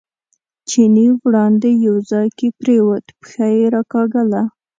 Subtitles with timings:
[0.69, 4.43] چیني وړاندې یو ځای کې پرېوت، پښه یې راکاږله.